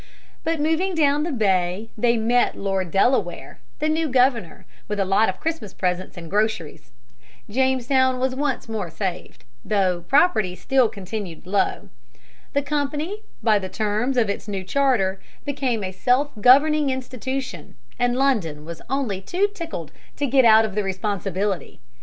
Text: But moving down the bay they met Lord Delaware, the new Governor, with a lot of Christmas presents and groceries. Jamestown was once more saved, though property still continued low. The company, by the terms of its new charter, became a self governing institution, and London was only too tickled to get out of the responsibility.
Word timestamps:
But 0.43 0.59
moving 0.59 0.95
down 0.95 1.21
the 1.21 1.31
bay 1.31 1.91
they 1.95 2.17
met 2.17 2.57
Lord 2.57 2.89
Delaware, 2.89 3.59
the 3.77 3.87
new 3.87 4.09
Governor, 4.09 4.65
with 4.87 4.99
a 4.99 5.05
lot 5.05 5.29
of 5.29 5.39
Christmas 5.39 5.75
presents 5.75 6.17
and 6.17 6.27
groceries. 6.27 6.89
Jamestown 7.47 8.19
was 8.19 8.33
once 8.33 8.67
more 8.67 8.89
saved, 8.89 9.43
though 9.63 10.01
property 10.07 10.55
still 10.55 10.89
continued 10.89 11.45
low. 11.45 11.89
The 12.53 12.63
company, 12.63 13.21
by 13.43 13.59
the 13.59 13.69
terms 13.69 14.17
of 14.17 14.27
its 14.27 14.47
new 14.47 14.63
charter, 14.63 15.21
became 15.45 15.83
a 15.83 15.91
self 15.91 16.31
governing 16.41 16.89
institution, 16.89 17.75
and 17.99 18.15
London 18.17 18.65
was 18.65 18.81
only 18.89 19.21
too 19.21 19.49
tickled 19.53 19.91
to 20.15 20.25
get 20.25 20.45
out 20.45 20.65
of 20.65 20.73
the 20.73 20.83
responsibility. 20.83 21.79